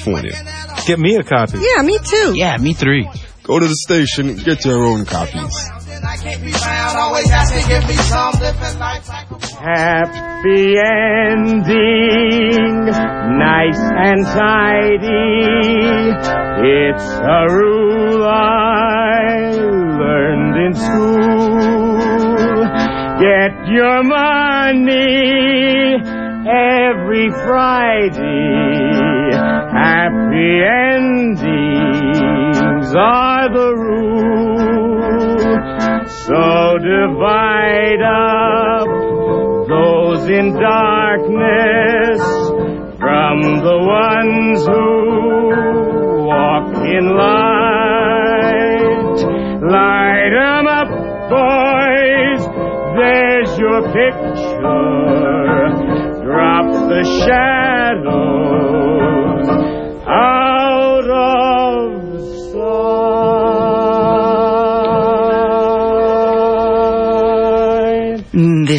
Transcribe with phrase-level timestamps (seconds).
[0.00, 0.32] California.
[0.86, 1.58] Get me a copy.
[1.58, 2.32] Yeah, me too.
[2.34, 3.08] Yeah, me three.
[3.42, 5.68] Go to the station and get your own copies.
[9.60, 11.96] Happy ending,
[13.38, 15.20] nice and tidy.
[16.62, 19.50] It's a rule I
[20.00, 22.00] learned in school.
[23.20, 25.00] Get your money
[26.46, 28.99] every Friday.
[29.72, 31.44] Happy endings
[32.94, 34.20] are the rule.
[36.26, 38.88] So divide up
[39.68, 42.20] those in darkness
[42.98, 48.00] from the ones who walk in light.
[49.62, 50.90] Light 'em up,
[51.30, 52.42] boys.
[52.96, 55.59] There's your picture.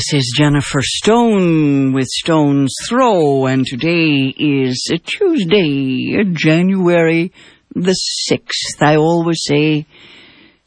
[0.01, 7.31] This is Jennifer Stone with Stone's Throw, and today is a Tuesday, January
[7.75, 7.95] the
[8.31, 8.81] 6th.
[8.81, 9.85] I always say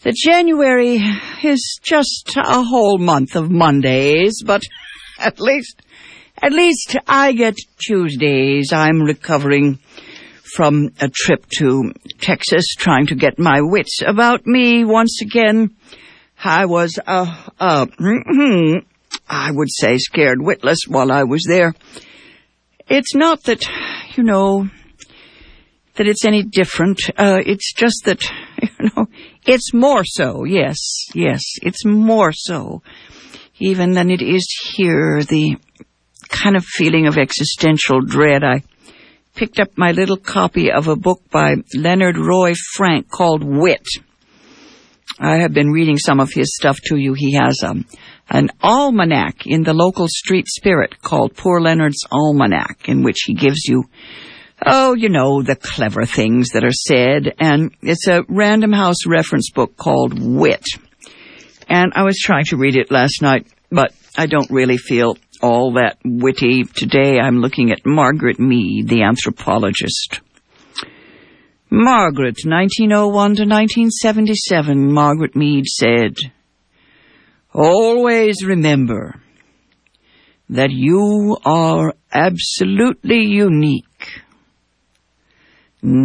[0.02, 1.00] that January
[1.42, 4.62] is just a whole month of Mondays, but
[5.18, 5.82] at least,
[6.40, 8.72] at least I get Tuesdays.
[8.72, 9.80] I'm recovering
[10.54, 15.74] from a trip to Texas trying to get my wits about me once again.
[16.44, 17.86] I was, uh, uh,
[19.28, 21.74] I would say scared witless while I was there.
[22.88, 23.64] It's not that,
[24.16, 24.68] you know,
[25.94, 27.00] that it's any different.
[27.16, 28.22] Uh, it's just that,
[28.62, 29.06] you know,
[29.46, 30.44] it's more so.
[30.44, 30.78] Yes,
[31.14, 32.82] yes, it's more so
[33.58, 35.22] even than it is here.
[35.22, 35.56] The
[36.28, 38.42] kind of feeling of existential dread.
[38.44, 38.62] I
[39.34, 43.86] picked up my little copy of a book by Leonard Roy Frank called Wit.
[45.18, 47.14] I have been reading some of his stuff to you.
[47.14, 47.84] He has um,
[48.28, 53.64] an almanac in the local street spirit called Poor Leonard's Almanac, in which he gives
[53.66, 53.84] you,
[54.66, 57.32] oh, you know, the clever things that are said.
[57.38, 60.64] And it's a Random House reference book called Wit.
[61.68, 65.74] And I was trying to read it last night, but I don't really feel all
[65.74, 66.64] that witty.
[66.64, 70.20] Today I'm looking at Margaret Mead, the anthropologist.
[71.76, 76.14] Margaret, 1901 to 1977, Margaret Mead said,
[77.52, 79.20] Always remember
[80.50, 84.22] that you are absolutely unique,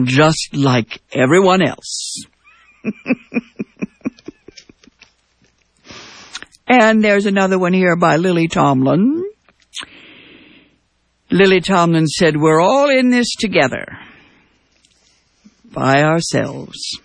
[0.06, 2.26] just like everyone else.
[6.68, 9.24] and there's another one here by Lily Tomlin.
[11.30, 14.00] Lily Tomlin said, We're all in this together
[15.72, 17.00] by ourselves.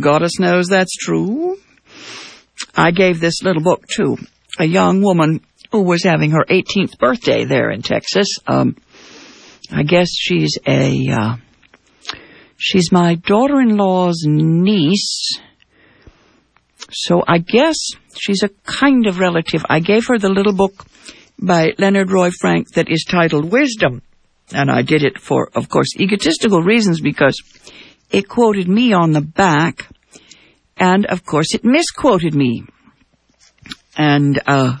[0.00, 1.56] Goddess knows that's true.
[2.74, 4.16] I gave this little book to
[4.58, 5.40] a young woman
[5.72, 8.38] who was having her 18th birthday there in Texas.
[8.46, 8.76] Um,
[9.70, 11.36] I guess she's a, uh,
[12.56, 15.40] she's my daughter-in-law's niece.
[16.90, 17.76] So I guess
[18.16, 19.64] she's a kind of relative.
[19.68, 20.86] I gave her the little book
[21.40, 24.02] by Leonard Roy Frank that is titled Wisdom.
[24.52, 27.36] And I did it for, of course, egotistical reasons because
[28.10, 29.88] it quoted me on the back.
[30.76, 32.64] And of course it misquoted me.
[33.96, 34.78] And, uh,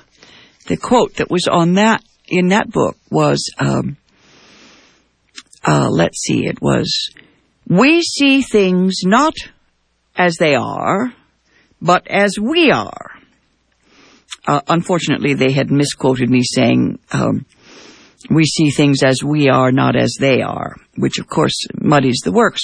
[0.66, 3.96] the quote that was on that, in that book was, um,
[5.64, 7.10] uh, let's see, it was,
[7.66, 9.34] we see things not
[10.16, 11.12] as they are,
[11.80, 13.12] but as we are.
[14.46, 17.44] Uh, unfortunately, they had misquoted me saying, um,
[18.30, 22.32] we see things as we are, not as they are, which of course muddies the
[22.32, 22.62] works.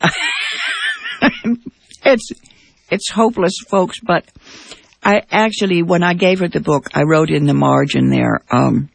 [2.04, 2.30] it's,
[2.90, 4.26] it's hopeless, folks, but
[5.02, 8.90] I actually, when I gave her the book, I wrote in the margin there, um,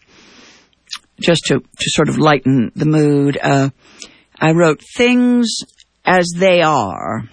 [1.19, 3.69] just to, to sort of lighten the mood, uh,
[4.39, 5.49] I wrote things
[6.05, 7.29] as they are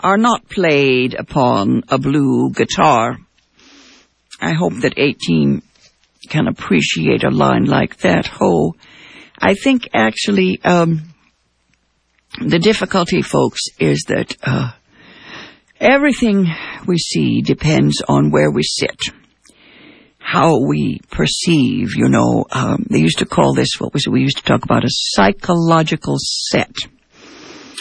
[0.00, 3.18] are not played upon a blue guitar.
[4.40, 5.62] I hope that 18
[6.28, 8.30] can appreciate a line like that.
[8.40, 8.74] Oh,
[9.38, 11.02] I think actually, um,
[12.40, 14.72] the difficulty, folks, is that, uh,
[15.80, 16.46] everything
[16.86, 19.00] we see depends on where we sit.
[20.18, 24.20] How we perceive, you know, um, they used to call this, what was it, we
[24.20, 26.74] used to talk about a psychological set,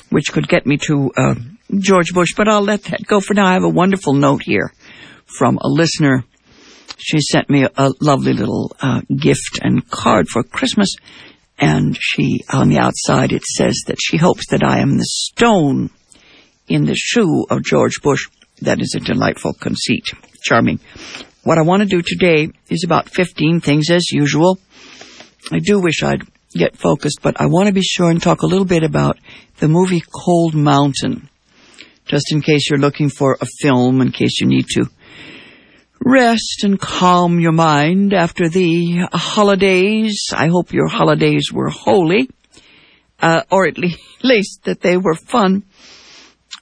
[0.09, 1.35] which could get me to, uh,
[1.77, 3.45] George Bush, but I'll let that go for now.
[3.45, 4.73] I have a wonderful note here
[5.25, 6.25] from a listener.
[7.03, 10.95] She sent me a, lovely little uh, gift and card for Christmas,
[11.57, 15.89] And she, on the outside, it says that she hopes that I am the stone
[16.67, 18.27] in the shoe of George Bush.
[18.61, 20.05] That is a delightful conceit.
[20.43, 20.79] Charming.
[21.43, 24.59] What I want to do today is about 15 things as usual.
[25.51, 26.21] I do wish I'd
[26.53, 29.17] get focused, but I want to be sure and talk a little bit about
[29.57, 31.29] the movie Cold Mountain.
[32.05, 34.85] Just in case you're looking for a film, in case you need to
[36.03, 40.27] rest and calm your mind after the holidays.
[40.33, 42.29] I hope your holidays were holy,
[43.19, 43.77] uh, or at
[44.23, 45.63] least that they were fun.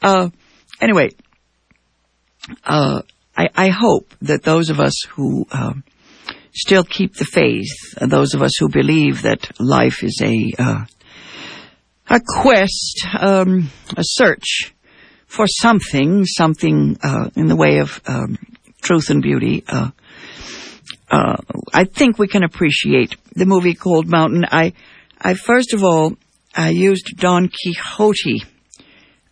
[0.01, 0.29] Uh,
[0.81, 1.09] anyway,
[2.63, 3.01] uh,
[3.35, 5.83] I, I, hope that those of us who um,
[6.53, 7.67] still keep the faith,
[7.99, 10.85] those of us who believe that life is a uh,
[12.09, 14.73] a quest, um, a search
[15.27, 18.37] for something, something uh, in the way of um,
[18.81, 19.63] truth and beauty.
[19.67, 19.91] Uh,
[21.11, 21.37] uh,
[21.73, 24.45] I think we can appreciate the movie Cold Mountain.
[24.49, 24.73] I,
[25.19, 26.13] I first of all,
[26.55, 28.43] I used Don Quixote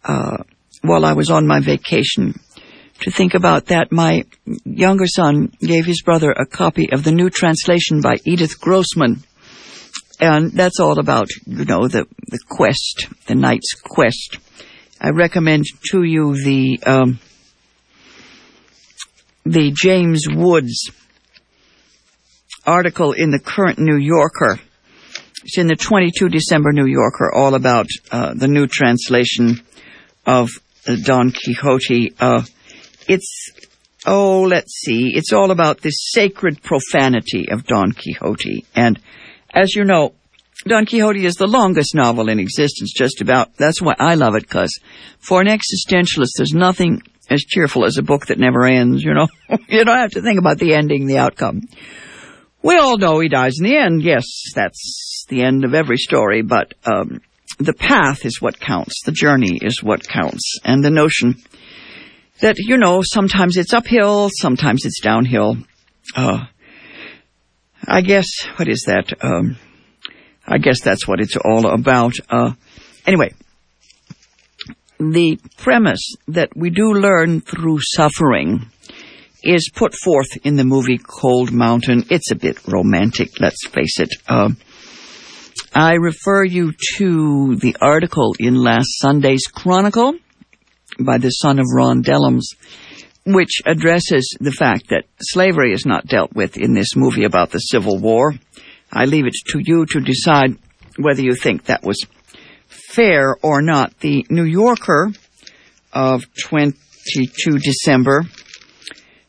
[0.04, 0.38] uh,
[0.82, 2.40] while I was on my vacation
[3.02, 3.92] to think about that.
[3.92, 4.24] My
[4.66, 9.24] younger son gave his brother a copy of the new translation by Edith Grossman.
[10.20, 14.38] And that's all about, you know, the, the quest, the knight's quest.
[15.00, 17.20] I recommend to you the, um,
[19.50, 20.92] the James Woods
[22.66, 24.60] article in the current New Yorker.
[25.44, 29.62] It's in the 22 December New Yorker, all about uh, the new translation
[30.26, 30.50] of
[31.04, 32.14] Don Quixote.
[32.20, 32.44] Uh,
[33.08, 33.52] it's,
[34.06, 38.66] oh, let's see, it's all about the sacred profanity of Don Quixote.
[38.76, 39.00] And
[39.54, 40.14] as you know,
[40.66, 43.56] Don Quixote is the longest novel in existence, just about.
[43.56, 44.78] That's why I love it, because
[45.20, 49.28] for an existentialist, there's nothing as cheerful as a book that never ends, you know.
[49.68, 51.68] you don't have to think about the ending, the outcome.
[52.62, 54.02] We all know he dies in the end.
[54.02, 54.26] Yes,
[54.56, 57.22] that's the end of every story, but um,
[57.60, 59.02] the path is what counts.
[59.06, 60.60] The journey is what counts.
[60.64, 61.36] And the notion
[62.42, 65.58] that, you know, sometimes it's uphill, sometimes it's downhill.
[66.16, 66.46] Uh,
[67.86, 69.14] I guess, what is that?
[69.22, 69.58] Um,
[70.46, 72.14] I guess that's what it's all about.
[72.30, 72.54] Uh,
[73.06, 73.34] anyway,
[75.00, 78.68] the premise that we do learn through suffering
[79.44, 82.06] is put forth in the movie Cold Mountain.
[82.10, 84.10] It's a bit romantic, let's face it.
[84.28, 84.50] Uh,
[85.74, 90.16] I refer you to the article in last Sunday's Chronicle
[91.00, 92.56] by the son of Ron Dellums,
[93.26, 97.60] which addresses the fact that slavery is not dealt with in this movie about the
[97.60, 98.34] Civil War.
[98.92, 100.58] I leave it to you to decide
[100.98, 102.04] whether you think that was
[102.88, 104.00] fair or not.
[104.00, 105.12] The New Yorker
[105.94, 108.24] of 22 December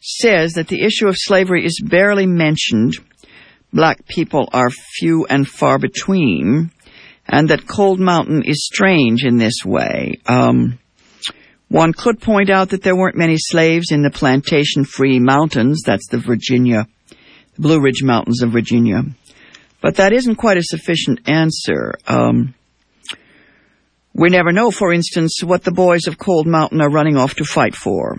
[0.01, 2.95] says that the issue of slavery is barely mentioned.
[3.73, 6.71] Black people are few and far between,
[7.27, 10.21] and that Cold Mountain is strange in this way.
[10.27, 10.79] Um,
[11.69, 15.83] one could point out that there weren't many slaves in the plantation-free mountains.
[15.85, 16.89] That's the Virginia,
[17.59, 19.03] Blue Ridge Mountains of Virginia.
[19.83, 21.95] But that isn't quite a sufficient answer.
[22.07, 22.55] Um,
[24.19, 27.44] we never know, for instance, what the boys of Cold Mountain are running off to
[27.44, 28.17] fight for,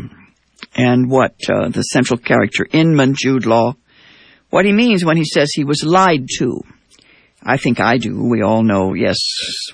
[0.73, 3.75] and what uh, the central character Inman Jude Law,
[4.49, 6.61] what he means when he says he was lied to.
[7.43, 8.29] I think I do.
[8.29, 9.17] We all know, yes,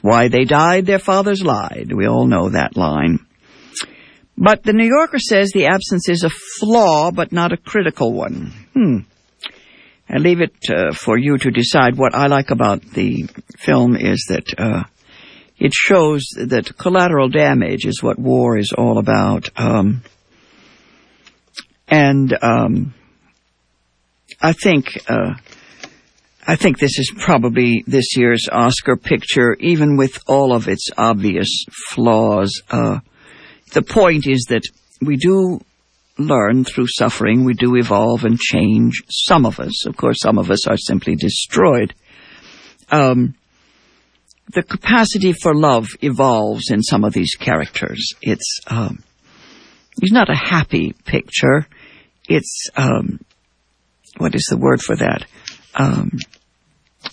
[0.02, 1.92] why they died, their fathers lied.
[1.96, 3.20] We all know that line.
[4.38, 8.52] But the New Yorker says the absence is a flaw, but not a critical one.
[8.74, 8.98] Hmm.
[10.10, 11.98] I leave it uh, for you to decide.
[11.98, 14.84] What I like about the film is that uh,
[15.58, 19.50] it shows that collateral damage is what war is all about.
[19.56, 20.04] Um,
[21.88, 22.94] and um,
[24.42, 25.36] I think uh,
[26.48, 31.66] I think this is probably this year's Oscar picture, even with all of its obvious
[31.90, 32.62] flaws.
[32.70, 33.00] Uh,
[33.74, 34.64] the point is that
[35.02, 35.60] we do
[36.18, 39.04] learn through suffering, we do evolve and change.
[39.10, 41.94] Some of us, of course, some of us are simply destroyed.
[42.92, 43.36] Um,
[44.54, 48.14] the capacity for love evolves in some of these characters.
[48.22, 49.04] It's um,
[50.02, 51.68] it's not a happy picture.
[52.28, 53.20] It's um,
[54.18, 55.26] what is the word for that?
[55.76, 56.12] Um,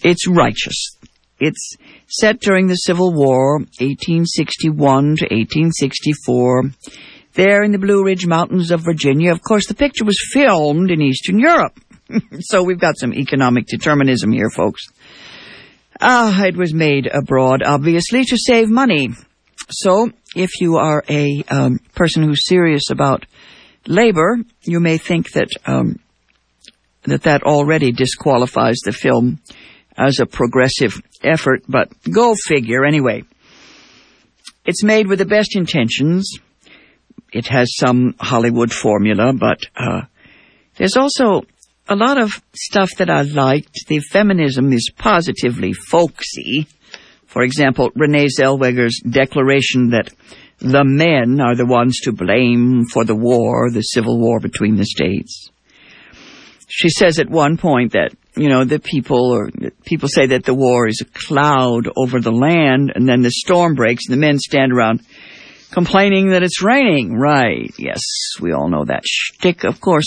[0.02, 0.96] it's righteous.
[1.40, 1.76] It's
[2.08, 6.70] set during the Civil War, 1861 to 1864.
[7.34, 9.32] There in the Blue Ridge Mountains of Virginia.
[9.32, 11.80] Of course, the picture was filmed in Eastern Europe.
[12.40, 14.82] so we've got some economic determinism here, folks.
[16.04, 19.10] Ah, it was made abroad, obviously, to save money.
[19.70, 23.24] So, if you are a um, person who's serious about
[23.86, 26.00] labor, you may think that um,
[27.04, 29.40] that that already disqualifies the film
[29.96, 33.22] as a progressive effort, but go figure anyway.
[34.64, 36.28] It's made with the best intentions.
[37.32, 40.02] It has some Hollywood formula, but uh,
[40.76, 41.42] there's also
[41.88, 43.86] a lot of stuff that I liked.
[43.88, 46.66] The feminism is positively folksy.
[47.26, 50.10] For example, Renee Zellweger's declaration that
[50.58, 54.84] the men are the ones to blame for the war, the civil war between the
[54.84, 55.50] states.
[56.68, 59.50] She says at one point that, you know, the people or
[59.84, 63.74] people say that the war is a cloud over the land and then the storm
[63.74, 65.02] breaks and the men stand around
[65.72, 67.14] complaining that it's raining.
[67.14, 67.72] Right.
[67.78, 68.00] Yes,
[68.40, 70.06] we all know that shtick, of course.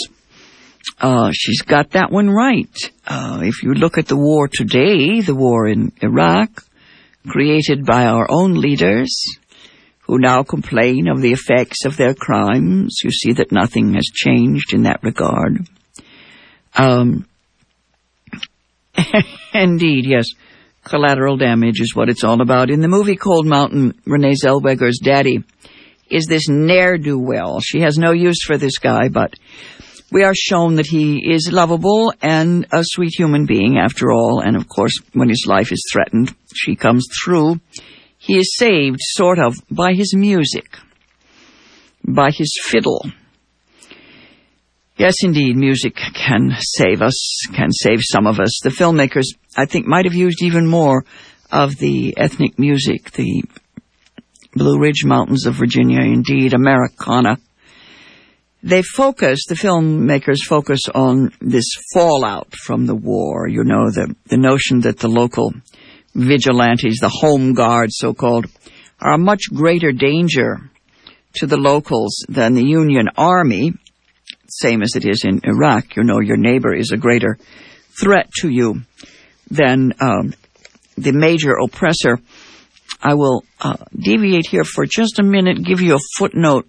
[1.00, 2.75] Uh, she's got that one right.
[3.06, 6.63] Uh, if you look at the war today, the war in Iraq,
[7.27, 9.10] created by our own leaders,
[10.01, 14.74] who now complain of the effects of their crimes, you see that nothing has changed
[14.74, 15.68] in that regard.
[16.75, 17.27] Um,
[19.54, 20.27] indeed, yes.
[20.84, 22.70] Collateral damage is what it's all about.
[22.70, 25.44] In the movie Cold Mountain, Renee Zellweger's daddy
[26.10, 27.60] is this ne'er-do-well.
[27.62, 29.34] She has no use for this guy, but
[30.12, 34.40] we are shown that he is lovable and a sweet human being after all.
[34.40, 37.60] And of course, when his life is threatened, she comes through.
[38.18, 40.78] He is saved, sort of, by his music,
[42.04, 43.06] by his fiddle.
[44.98, 48.62] Yes, indeed, music can save us, can save some of us.
[48.64, 49.26] The filmmakers,
[49.58, 51.04] I think, might have used even more
[51.52, 53.44] of the ethnic music, the
[54.54, 57.38] Blue Ridge Mountains of Virginia, indeed, Americana.
[58.65, 64.38] They focus, the filmmakers focus on this fallout from the war, you know, the, the
[64.38, 65.53] notion that the local
[66.15, 68.48] vigilantes, the home guard so-called,
[69.00, 70.72] are a much greater danger
[71.36, 73.74] to the locals than the Union Army,
[74.48, 75.95] same as it is in Iraq.
[75.95, 77.38] You know, your neighbor is a greater
[78.01, 78.81] threat to you
[79.51, 80.34] than um,
[80.98, 82.19] the major oppressor.
[83.00, 86.67] I will uh, deviate here for just a minute, give you a footnote.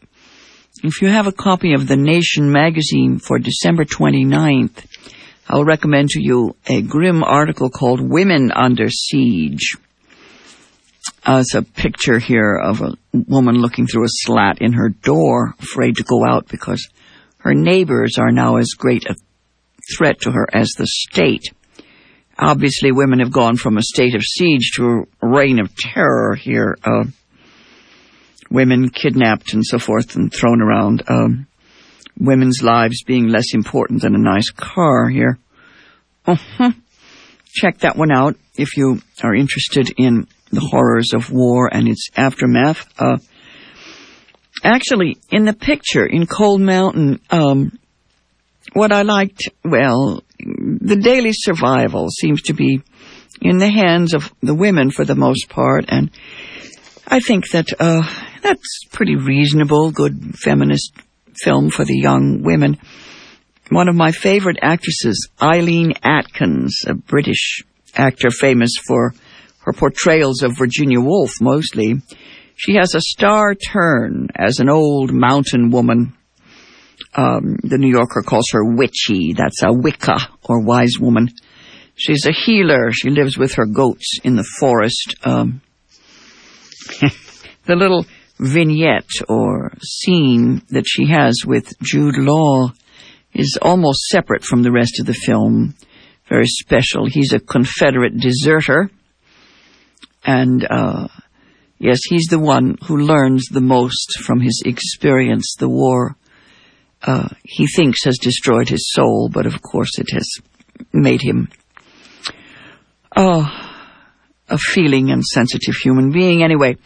[0.86, 4.86] If you have a copy of The Nation magazine for December 29th,
[5.48, 9.72] I'll recommend to you a grim article called Women Under Siege.
[11.24, 15.56] Uh, it's a picture here of a woman looking through a slat in her door,
[15.58, 16.88] afraid to go out because
[17.38, 19.16] her neighbors are now as great a
[19.96, 21.52] threat to her as the state.
[22.38, 26.78] Obviously, women have gone from a state of siege to a reign of terror here.
[26.84, 27.06] Uh,
[28.50, 31.02] women kidnapped and so forth and thrown around.
[31.08, 31.46] Um,
[32.18, 35.38] women's lives being less important than a nice car here.
[36.26, 36.72] Uh-huh.
[37.54, 42.08] Check that one out if you are interested in the horrors of war and its
[42.16, 42.86] aftermath.
[42.98, 43.18] Uh,
[44.62, 47.78] actually, in the picture in Cold Mountain, um,
[48.72, 52.82] what I liked, well, the daily survival seems to be
[53.40, 56.10] in the hands of the women for the most part, and
[57.06, 58.02] I think that uh,
[58.46, 60.92] that's pretty reasonable, good feminist
[61.42, 62.78] film for the young women.
[63.70, 67.64] One of my favorite actresses, Eileen Atkins, a British
[67.96, 69.14] actor famous for
[69.64, 71.96] her portrayals of Virginia Woolf mostly,
[72.54, 76.14] she has a star turn as an old mountain woman.
[77.14, 79.32] Um, the New Yorker calls her witchy.
[79.32, 81.28] That's a Wicca or wise woman.
[81.96, 82.92] She's a healer.
[82.92, 85.16] She lives with her goats in the forest.
[85.24, 85.62] Um,
[87.66, 88.06] the little
[88.38, 92.72] vignette or scene that she has with Jude Law
[93.32, 95.74] is almost separate from the rest of the film.
[96.28, 97.06] Very special.
[97.06, 98.90] He's a Confederate deserter.
[100.24, 101.08] And, uh,
[101.78, 105.54] yes, he's the one who learns the most from his experience.
[105.58, 106.16] The war,
[107.02, 110.28] uh, he thinks has destroyed his soul, but of course it has
[110.92, 111.48] made him,
[113.14, 113.46] oh,
[114.48, 116.42] a feeling and sensitive human being.
[116.42, 116.76] Anyway,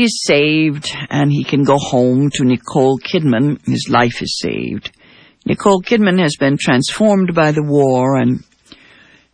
[0.00, 3.60] he's saved and he can go home to Nicole Kidman.
[3.66, 4.96] His life is saved.
[5.44, 8.42] Nicole Kidman has been transformed by the war and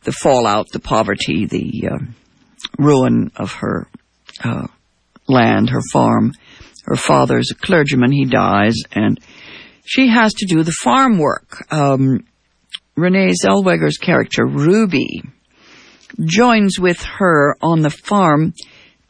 [0.03, 1.99] the fallout, the poverty, the uh,
[2.79, 3.89] ruin of her
[4.43, 4.67] uh,
[5.29, 6.33] land, her farm.
[6.85, 8.13] Her father's a clergyman.
[8.13, 9.19] He dies, and
[9.85, 11.65] she has to do the farm work.
[11.71, 12.25] Um,
[12.97, 15.23] Renee Zellweger's character, Ruby,
[16.25, 18.55] joins with her on the farm,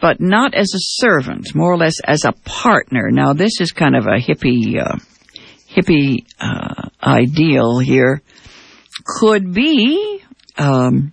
[0.01, 3.11] but not as a servant, more or less as a partner.
[3.11, 4.97] Now, this is kind of a hippie, uh,
[5.71, 8.23] hippie uh, ideal here.
[9.05, 10.23] Could be,
[10.59, 11.13] um,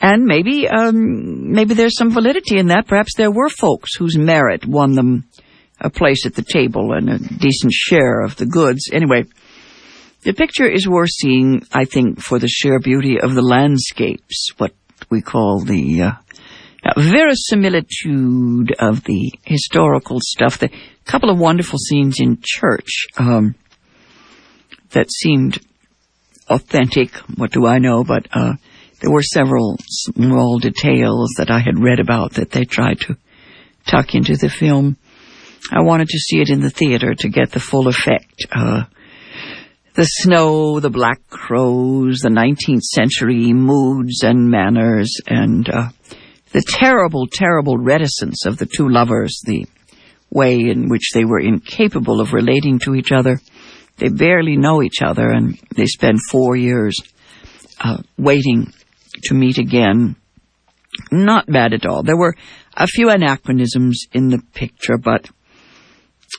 [0.00, 2.86] and maybe, um, maybe there's some validity in that.
[2.86, 5.24] Perhaps there were folks whose merit won them
[5.80, 8.90] a place at the table and a decent share of the goods.
[8.92, 9.24] Anyway,
[10.22, 14.50] the picture is worth seeing, I think, for the sheer beauty of the landscapes.
[14.58, 14.72] What
[15.08, 16.12] we call the uh,
[16.96, 20.58] verisimilitude of the historical stuff.
[20.58, 20.70] The
[21.04, 23.54] couple of wonderful scenes in church um,
[24.90, 25.58] that seemed
[26.48, 27.14] authentic.
[27.36, 28.04] What do I know?
[28.04, 28.54] But uh,
[29.00, 33.16] there were several small details that I had read about that they tried to
[33.86, 34.96] tuck into the film.
[35.72, 38.46] I wanted to see it in the theater to get the full effect.
[38.52, 38.84] Uh,
[39.94, 45.88] the snow, the black crows, the 19th century moods and manners, and uh,
[46.52, 49.66] the terrible, terrible reticence of the two lovers, the
[50.30, 53.40] way in which they were incapable of relating to each other.
[53.98, 56.96] They barely know each other, and they spend four years
[57.80, 58.72] uh, waiting
[59.24, 60.16] to meet again.
[61.12, 62.02] Not bad at all.
[62.02, 62.34] There were
[62.76, 65.28] a few anachronisms in the picture, but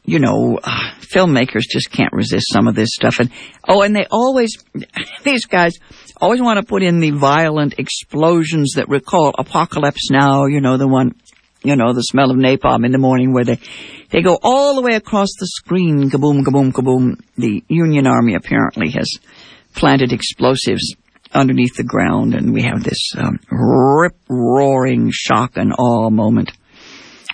[0.03, 3.19] you know, uh, filmmakers just can't resist some of this stuff.
[3.19, 3.29] And
[3.67, 4.57] oh, and they always,
[5.23, 5.73] these guys
[6.21, 10.45] always want to put in the violent explosions that recall Apocalypse Now.
[10.45, 11.15] You know, the one,
[11.63, 13.59] you know, the smell of napalm in the morning, where they
[14.11, 17.19] they go all the way across the screen, kaboom, kaboom, kaboom.
[17.37, 19.09] The Union Army apparently has
[19.73, 20.95] planted explosives
[21.33, 26.51] underneath the ground, and we have this um, rip roaring shock and awe moment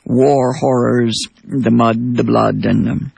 [0.05, 3.11] war horrors, the mud, the blood, and the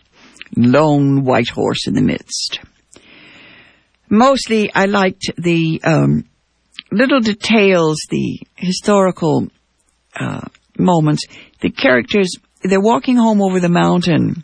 [0.58, 2.60] lone white horse in the midst.
[4.10, 6.26] Mostly, I liked the um,
[6.92, 9.48] little details, the historical
[10.16, 10.42] uh,
[10.78, 11.26] moments.
[11.62, 14.44] The characters, they're walking home over the mountain,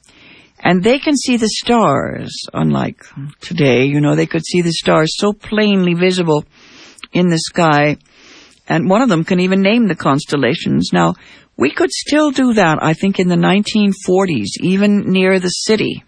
[0.59, 3.03] and they can see the stars, unlike
[3.41, 3.85] today.
[3.85, 6.45] You know, they could see the stars so plainly visible
[7.11, 7.97] in the sky,
[8.67, 10.91] and one of them can even name the constellations.
[10.93, 11.15] Now,
[11.57, 16.03] we could still do that, I think, in the 1940s, even near the city.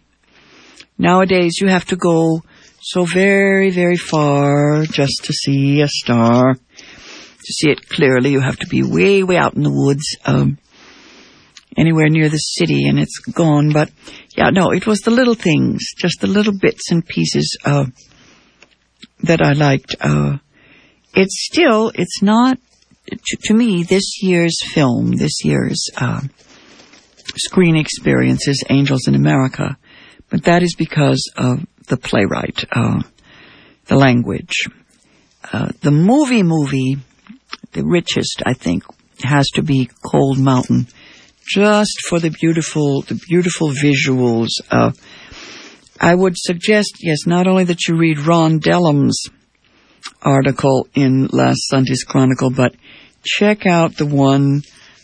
[0.97, 2.41] Nowadays, you have to go
[2.89, 6.53] so very, very far just to see a star.
[6.53, 10.57] To see it clearly, you have to be way, way out in the woods, um,
[11.75, 13.73] anywhere near the city, and it's gone.
[13.73, 13.91] But
[14.37, 17.87] yeah, no, it was the little things, just the little bits and pieces uh,
[19.23, 19.95] that I liked.
[19.99, 20.37] Uh,
[21.13, 22.57] it's still, it's not
[23.09, 26.21] to, to, me, this year's film, this year's uh,
[27.35, 29.77] screen experience is Angels in America,
[30.29, 33.01] but that is because of the playwright, uh,
[33.85, 34.67] the language.
[35.51, 36.97] Uh, the movie movie,
[37.71, 38.83] the richest, I think,
[39.23, 40.87] has to be Cold Mountain,
[41.47, 44.49] just for the beautiful, the beautiful visuals.
[44.69, 44.91] Uh,
[45.99, 49.29] I would suggest, yes, not only that you read Ron Dellums'
[50.21, 52.75] article in last Sunday's Chronicle, but
[53.23, 54.61] check out the one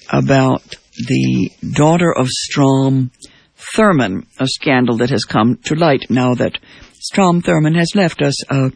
[0.09, 3.11] about the daughter of Strom
[3.75, 6.59] Thurmond, a scandal that has come to light now that
[6.99, 8.71] Strom Thurmond has left us a,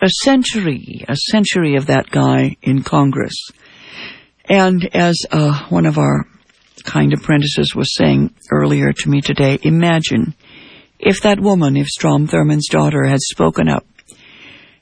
[0.00, 3.34] a century, a century of that guy in Congress.
[4.46, 6.26] And as uh, one of our
[6.84, 10.34] kind apprentices was saying earlier to me today, imagine
[10.98, 13.86] if that woman, if Strom Thurmond's daughter, had spoken up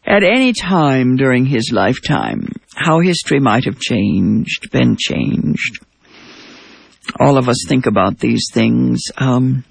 [0.04, 5.84] at any time during his lifetime, how history might have changed, been changed.
[7.18, 9.02] All of us think about these things.
[9.16, 9.64] Um,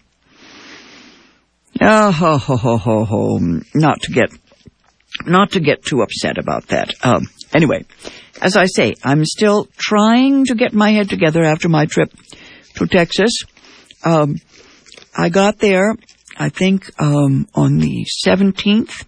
[1.80, 3.40] oh, ho, ho, ho, ho, ho.
[3.74, 4.32] Not to get,
[5.26, 6.94] not to get too upset about that.
[7.04, 7.86] Um, anyway,
[8.42, 12.12] as I say, I'm still trying to get my head together after my trip
[12.76, 13.32] to Texas.
[14.04, 14.38] Um,
[15.16, 15.96] I got there,
[16.38, 19.06] I think, um, on the 17th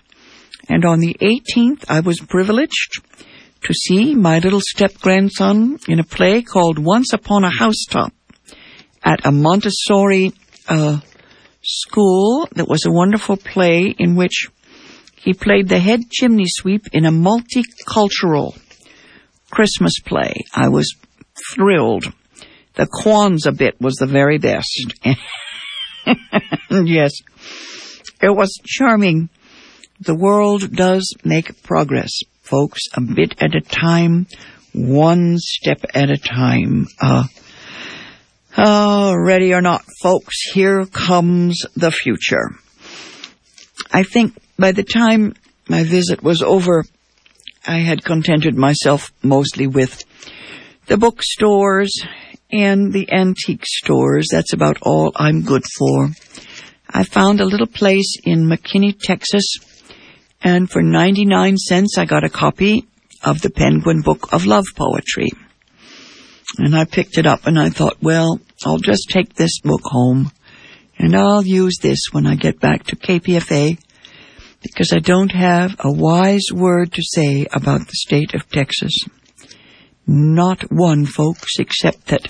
[0.69, 3.01] and on the 18th, I was privileged
[3.63, 8.13] to see my little step grandson in a play called Once Upon a Housetop
[9.04, 10.34] at a Montessori
[10.67, 10.99] uh,
[11.62, 12.47] school.
[12.56, 14.47] That was a wonderful play in which
[15.15, 18.58] he played the head chimney sweep in a multicultural
[19.49, 20.34] Christmas play.
[20.54, 20.93] I was
[21.54, 22.12] thrilled.
[22.76, 24.93] The Kwanzaa bit was the very best.
[26.69, 27.12] yes,
[28.21, 29.30] it was charming
[29.99, 32.12] the world does make progress,
[32.43, 34.27] folks, a bit at a time,
[34.73, 36.88] one step at a time.
[37.01, 37.25] Uh,
[38.58, 42.51] oh, ready or not, folks, here comes the future.
[43.91, 45.34] I think by the time
[45.67, 46.86] my visit was over,
[47.65, 50.03] I had contented myself mostly with
[50.88, 51.91] the bookstores
[52.51, 54.27] and the antique stores.
[54.32, 56.10] That's about all I'm good for.
[56.89, 59.45] I found a little place in McKinney, Texas,
[60.43, 62.86] and for 99 cents I got a copy
[63.23, 65.29] of the Penguin Book of Love Poetry.
[66.58, 70.32] And I picked it up and I thought, well, I'll just take this book home
[70.99, 73.79] and I'll use this when I get back to KPFA
[74.62, 78.93] because I don't have a wise word to say about the state of Texas.
[80.06, 82.27] Not one, folks, except that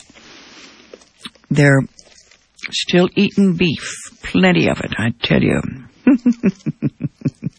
[1.49, 1.81] they're
[2.71, 3.99] still eating beef.
[4.23, 5.61] Plenty of it, I tell you.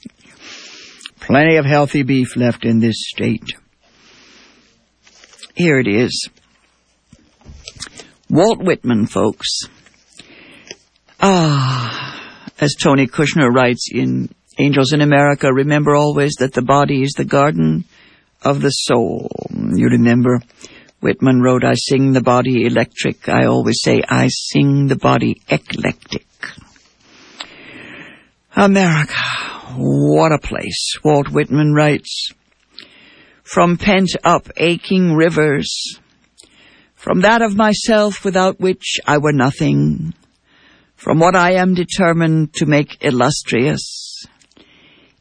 [1.27, 3.49] Plenty of healthy beef left in this state.
[5.55, 6.29] Here it is.
[8.29, 9.61] Walt Whitman, folks.
[11.21, 12.21] Ah,
[12.61, 17.25] as Tony Kushner writes in Angels in America, remember always that the body is the
[17.25, 17.85] garden
[18.43, 19.31] of the soul.
[19.51, 20.41] You remember
[21.01, 23.29] Whitman wrote, I sing the body electric.
[23.29, 26.27] I always say, I sing the body eclectic.
[28.57, 29.15] America,
[29.77, 32.31] what a place, Walt Whitman writes.
[33.43, 35.99] From pent up aching rivers,
[36.95, 40.15] from that of myself without which I were nothing,
[40.97, 44.25] from what I am determined to make illustrious,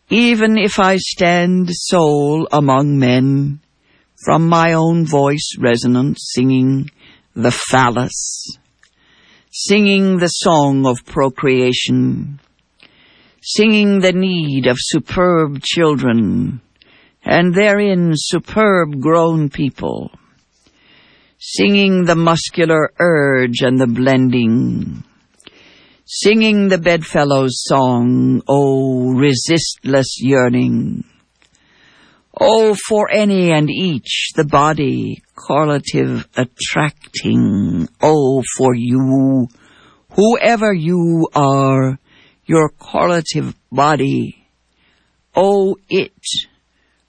[0.10, 3.60] even if I stand sole among men,
[4.24, 6.89] from my own voice resonant, singing
[7.36, 8.58] the phallus,
[9.52, 12.39] singing the song of procreation,
[13.46, 16.62] singing the need of superb children,
[17.26, 20.10] and therein superb grown people,
[21.38, 25.04] singing the muscular urge and the blending,
[26.06, 31.04] singing the bedfellow's song, O resistless yearning.
[32.40, 37.90] Oh, for any and each, the body, correlative attracting.
[38.02, 39.50] Oh, for you,
[40.12, 42.00] whoever you are,
[42.46, 44.46] your correlative body.
[45.36, 46.12] Oh, it,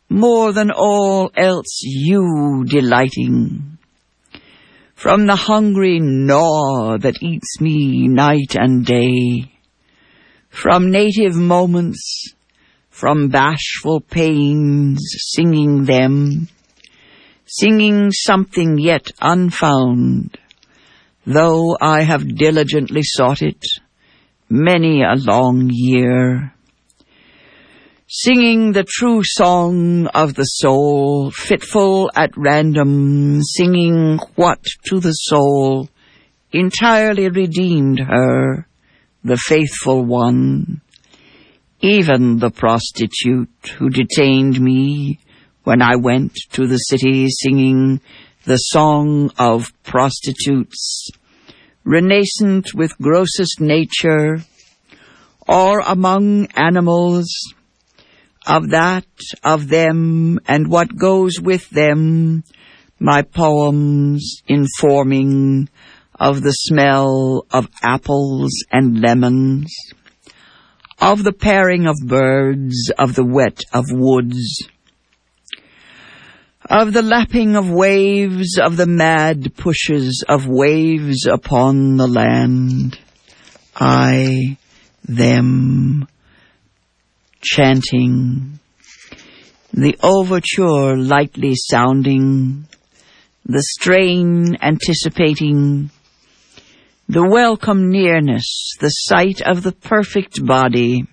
[0.08, 3.78] more than all else you delighting.
[4.94, 9.52] From the hungry gnaw that eats me night and day,
[10.48, 12.32] from native moments,
[12.88, 15.00] from bashful pains,
[15.34, 16.48] singing them,
[17.44, 20.38] singing something yet unfound,
[21.26, 23.62] though I have diligently sought it
[24.54, 26.54] many a long year
[28.06, 35.88] singing the true song of the soul, fitful at random, singing what to the soul
[36.52, 38.68] entirely redeemed her,
[39.24, 40.80] the faithful one,
[41.80, 45.18] even the prostitute who detained me
[45.64, 48.00] when I went to the city singing
[48.44, 51.10] the song of prostitutes,
[51.86, 54.38] renascent with grossest nature,
[55.46, 57.26] or among animals,
[58.46, 59.06] of that,
[59.42, 62.44] of them, and what goes with them,
[62.98, 65.68] my poems informing
[66.18, 69.74] of the smell of apples and lemons,
[71.00, 74.68] of the pairing of birds, of the wet of woods,
[76.70, 82.98] of the lapping of waves, of the mad pushes of waves upon the land.
[83.76, 84.56] I,
[85.04, 86.08] them,
[87.42, 88.58] chanting,
[89.72, 92.66] the overture lightly sounding,
[93.44, 95.90] the strain anticipating,
[97.08, 101.06] the welcome nearness, the sight of the perfect body,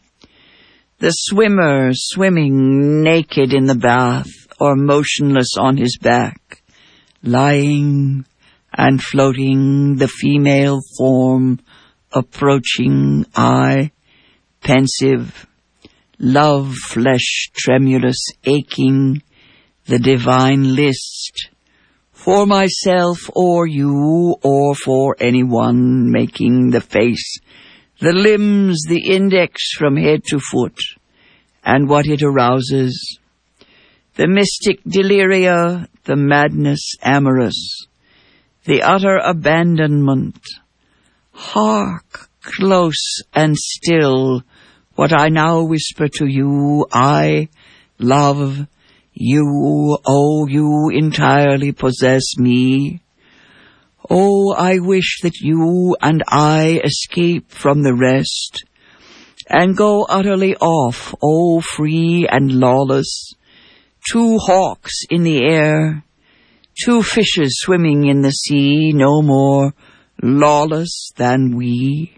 [1.00, 6.62] the swimmer swimming naked in the bath or motionless on his back,
[7.24, 8.24] lying
[8.72, 11.60] and floating the female form
[12.14, 13.90] approaching I,
[14.62, 15.48] pensive,
[16.20, 19.24] love flesh tremulous aching
[19.86, 21.50] the divine list.
[22.12, 27.40] For myself or you or for anyone making the face,
[28.00, 30.78] the limbs, the index from head to foot,
[31.64, 33.18] and what it arouses,
[34.16, 37.88] the mystic deliria, the madness amorous,
[38.66, 40.40] the utter abandonment.
[41.32, 44.44] Hark, close and still,
[44.96, 47.50] what I now whisper to you, I
[48.00, 48.68] love
[49.14, 53.02] you, oh, you entirely possess me.
[54.10, 58.66] Oh, I wish that you and I escape from the rest
[59.48, 63.34] and go utterly off, oh, free and lawless,
[64.10, 66.04] two hawks in the air,
[66.84, 69.74] two fishes swimming in the sea, no more
[70.22, 72.14] lawless than we.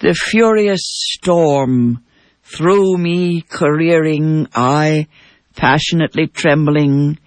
[0.00, 2.04] The furious storm
[2.42, 5.08] through me careering, I
[5.56, 7.18] passionately trembling,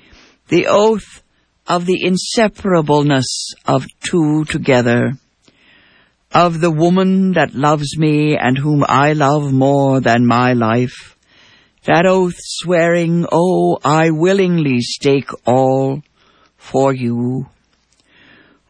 [0.47, 1.21] the oath
[1.67, 5.13] of the inseparableness of two together,
[6.33, 11.17] of the woman that loves me and whom I love more than my life,
[11.85, 16.03] That oath swearing, oh, I willingly stake all
[16.55, 17.47] for you.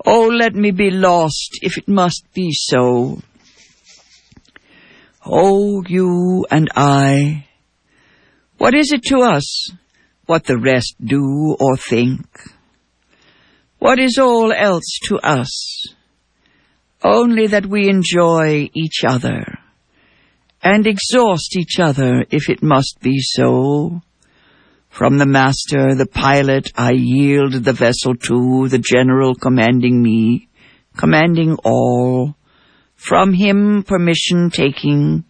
[0.06, 3.22] Oh, let me be lost if it must be so.
[5.26, 7.48] Oh, you and I,
[8.58, 9.72] what is it to us
[10.26, 12.26] what the rest do or think?
[13.80, 15.94] What is all else to us?
[17.04, 19.51] Only that we enjoy each other
[20.64, 24.02] and exhaust each other if it must be so.
[24.90, 30.50] From the master, the pilot, I yield the vessel to the general commanding me,
[30.98, 32.36] commanding all,
[32.96, 35.24] from him permission taking,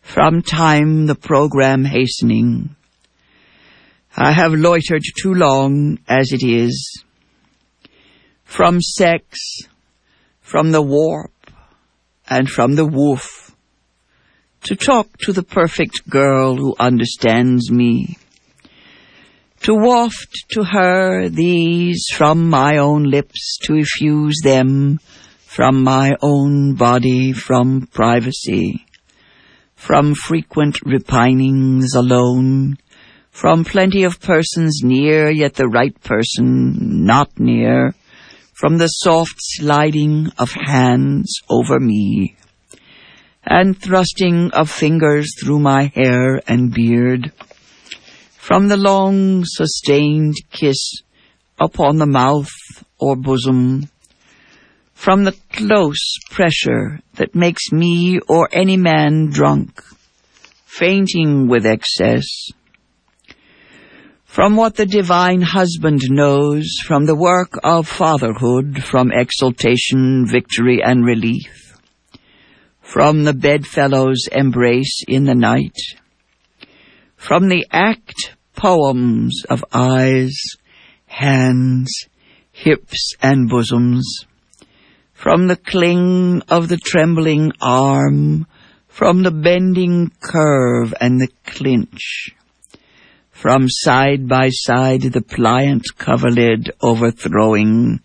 [0.00, 2.76] from time the program hastening.
[4.16, 7.04] I have loitered too long as it is.
[8.44, 9.38] From sex,
[10.40, 11.32] from the warp,
[12.28, 13.39] and from the woof,
[14.62, 18.18] to talk to the perfect girl who understands me,
[19.62, 24.98] to waft to her these from my own lips, to effuse them
[25.38, 28.86] from my own body, from privacy,
[29.74, 32.76] from frequent repinings alone,
[33.30, 37.94] from plenty of persons near, yet the right person not near,
[38.52, 42.36] from the soft sliding of hands over me,
[43.44, 47.32] and thrusting of fingers through my hair and beard,
[48.36, 51.02] from the long sustained kiss
[51.58, 52.50] upon the mouth
[52.98, 53.88] or bosom,
[54.92, 59.82] from the close pressure that makes me or any man drunk,
[60.66, 62.26] fainting with excess,
[64.24, 71.04] from what the divine husband knows, from the work of fatherhood, from exaltation, victory, and
[71.04, 71.69] relief,
[72.92, 75.76] from the bedfellow's embrace in the night,
[77.14, 80.36] from the act poems of eyes,
[81.06, 81.88] hands,
[82.50, 84.26] hips, and bosoms,
[85.12, 88.44] from the cling of the trembling arm,
[88.88, 92.30] from the bending curve and the clinch,
[93.30, 98.00] from side by side the pliant coverlid overthrowing,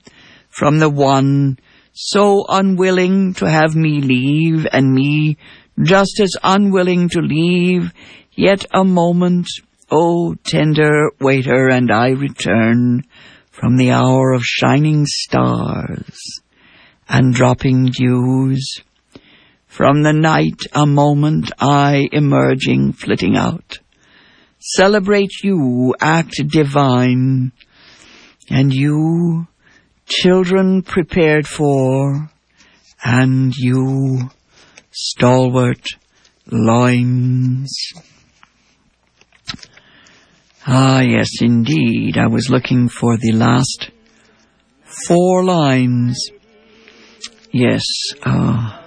[0.47, 1.57] from the one
[1.95, 5.37] so unwilling to have me leave, and me
[5.81, 7.91] just as unwilling to leave,
[8.33, 9.47] yet a moment,
[9.89, 13.03] O oh, tender waiter, and I return
[13.49, 16.19] from the hour of shining stars
[17.07, 18.81] and dropping dews.
[19.67, 23.79] From the night a moment I emerging, flitting out.
[24.59, 27.53] Celebrate you, act divine,
[28.49, 29.47] and you,
[30.05, 32.29] children prepared for,
[33.03, 34.29] and you,
[34.91, 35.85] stalwart
[36.49, 37.75] loins.
[40.67, 42.17] Ah, yes, indeed.
[42.17, 43.91] I was looking for the last
[45.07, 46.17] four lines.
[47.51, 47.83] Yes,
[48.23, 48.81] uh,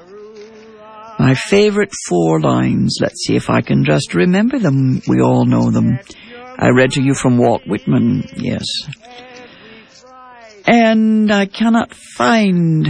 [1.18, 2.98] my favorite four lines.
[3.00, 5.02] Let's see if I can just remember them.
[5.07, 5.98] We all know them.
[6.59, 8.64] I read to you from Walt Whitman, yes.
[10.70, 12.87] And I cannot find.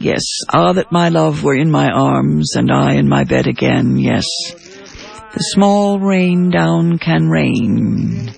[0.00, 3.96] Yes, ah, that my love were in my arms and I in my bed again,
[3.96, 4.26] yes.
[4.50, 8.34] The small rain down can rain.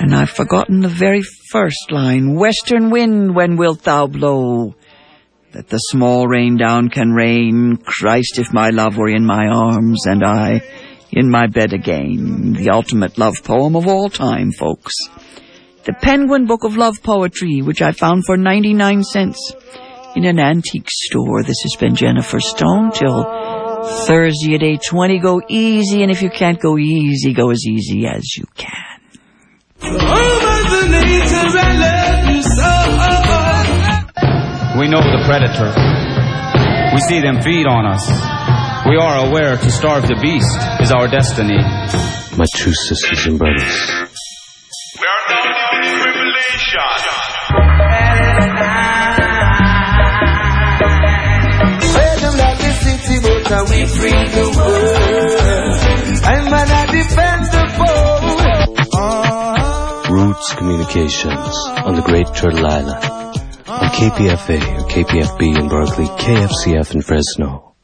[0.00, 2.36] And I've forgotten the very first line.
[2.36, 4.74] Western wind, when wilt thou blow?
[5.52, 7.76] That the small rain down can rain.
[7.84, 10.62] Christ, if my love were in my arms and I
[11.10, 12.54] in my bed again.
[12.54, 14.94] The ultimate love poem of all time, folks.
[15.84, 19.52] The Penguin Book of Love Poetry, which I found for 99 cents
[20.14, 21.42] in an antique store.
[21.42, 23.24] This has been Jennifer Stone till
[24.06, 25.20] Thursday at 8.20.
[25.20, 28.70] Go easy, and if you can't go easy, go as easy as you can.
[34.78, 35.74] We know the predator.
[36.94, 38.06] We see them feed on us.
[38.86, 41.58] We are aware to starve the beast is our destiny.
[42.38, 44.11] My two sisters and brothers.
[53.60, 54.96] We free the world.
[56.24, 58.12] I'm gonna defend the foe.
[60.12, 63.04] Roots Communications on the Great Turtle Island
[63.68, 67.74] on KPFA or KPFB in Berkeley, KFCF in Fresno.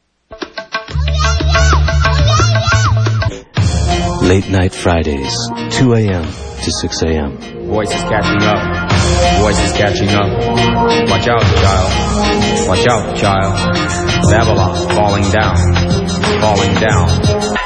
[4.23, 5.35] Late night Fridays,
[5.71, 6.23] 2 a.m.
[6.23, 7.58] to 6 a.m.
[7.69, 8.89] Voice is catching up.
[9.41, 10.27] Voice is catching up.
[11.07, 12.67] Watch out, child.
[12.67, 14.31] Watch out, child.
[14.31, 15.55] Babylon falling down.
[16.41, 17.58] Falling down.